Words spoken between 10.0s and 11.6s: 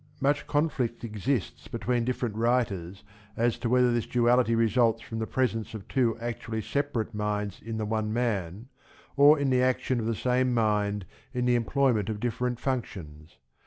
the same mind in the